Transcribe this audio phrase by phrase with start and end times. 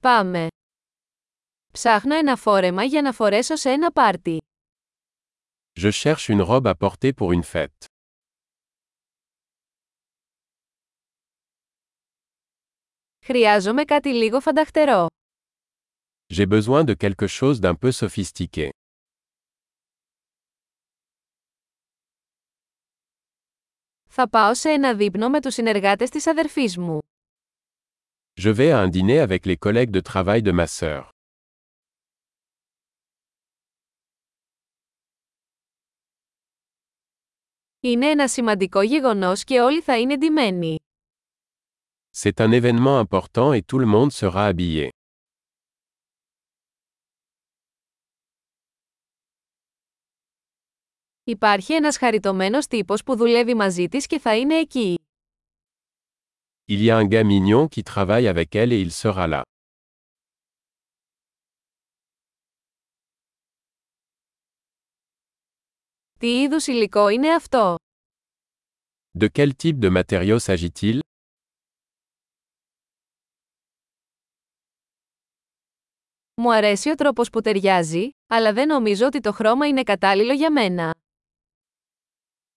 [0.00, 0.46] Πάμε.
[1.66, 4.40] Ψάχνω ένα φόρεμα για να φορέσω σε ένα πάρτι.
[5.80, 7.84] Je cherche une robe à porter pour une fête.
[13.24, 15.06] Χρειάζομαι κάτι λίγο φανταχτερό.
[16.34, 18.68] J'ai besoin de quelque chose d'un peu sophistiqué.
[24.08, 26.98] Θα πάω σε ένα δείπνο με τους συνεργάτες της αδερφής μου.
[28.40, 31.10] Je vais à un dîner avec les collègues de travail de ma sœur.
[42.12, 44.92] C'est un événement important et tout le monde sera habillé.
[51.26, 54.97] qui travaille avec elle et sera
[56.70, 59.42] il y a un gars mignon qui travaille avec elle et il sera là.
[66.20, 66.58] De
[69.34, 71.00] quel type de matériau s'agit-il?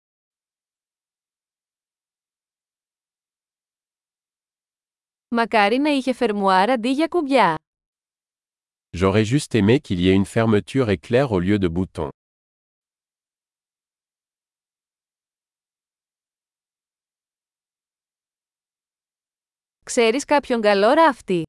[8.93, 12.09] J'aurais juste aimé qu'il y ait une fermeture éclair au lieu de bouton.
[19.87, 21.43] Ξέρεις κάποιον καλό ράφτη?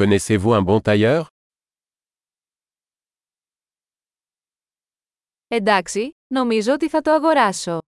[0.00, 1.22] Connaissez-vous un bon tailleur?
[5.48, 7.78] Εντάξει, νομίζω ότι θα το αγοράσω.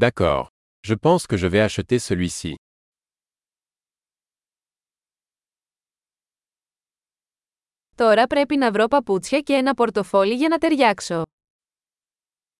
[0.00, 0.44] D'accord.
[0.88, 2.54] Je pense que je vais acheter celui-ci.
[7.96, 11.22] Τώρα πρέπει να βρω παπούτσια και ένα πορτοφόλι για να ταιριάξω.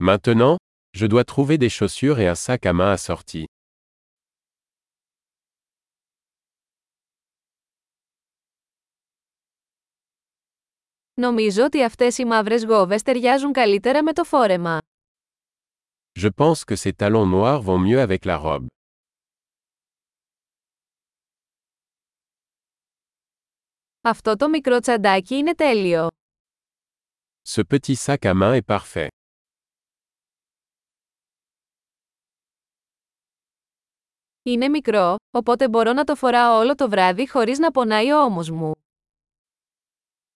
[0.08, 0.54] Maintenant,
[0.98, 3.44] je dois trouver des chaussures et un sac à main assorti.
[11.20, 14.78] Νομίζω ότι αυτές οι μαύρες γόβες ταιριάζουν καλύτερα με το φόρεμα.
[16.22, 18.66] Je pense que ces talons noirs vont mieux avec la robe.
[24.00, 26.08] Αυτό το μικρό τσαντάκι είναι τέλειο.
[27.54, 29.06] Ce petit sac à main est parfait.
[34.42, 38.50] Είναι μικρό, οπότε μπορώ να το φοράω όλο το βράδυ χωρίς να πονάει ο ώμος
[38.50, 38.81] μου.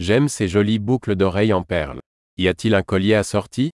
[0.00, 2.00] J'aime ces jolies boucles d'oreilles en perles.
[2.36, 3.68] Y a-t-il un collier assorti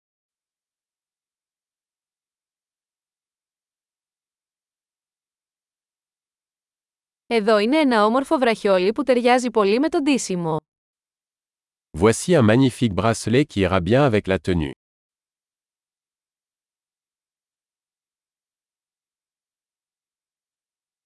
[7.30, 10.56] Εδώ είναι ένα όμορφο βραχιόλι που ταιριάζει πολύ με το ντύσιμο.
[12.00, 14.70] Voici un magnifique bracelet qui ira bien avec la tenue.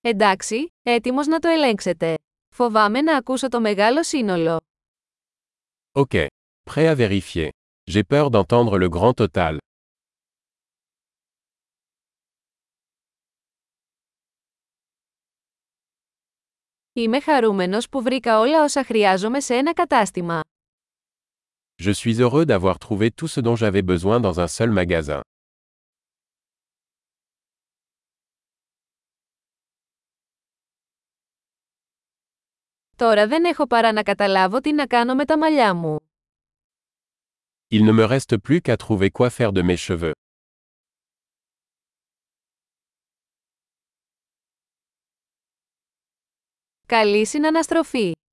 [0.00, 2.15] Εντάξει, έτοιμος να το ελέγξετε.
[2.55, 4.61] Φοβάμαι να ακούσω το μεγάλο σύνολο.
[5.95, 6.15] Ok.
[6.65, 7.51] Prêt à vérifier.
[7.87, 9.61] J'ai peur d'entendre le grand total.
[16.97, 17.03] Je
[21.93, 25.23] suis heureux d'avoir trouvé tout ce dont j'avais besoin dans un seul magasin.
[33.02, 35.96] Τώρα δεν έχω παρά να καταλάβω τι να κάνω με τα μαλλιά μου.
[37.72, 40.10] Il ne me reste plus qu'à trouver quoi faire de mes cheveux.
[46.87, 48.22] Καλή συναναστροφή.